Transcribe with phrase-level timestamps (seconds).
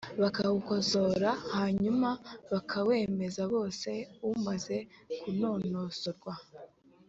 [0.21, 2.09] bakawukosora hanyuma
[2.51, 3.89] bakawemera bose
[4.31, 4.77] umaze
[5.19, 6.33] kunonosorwa,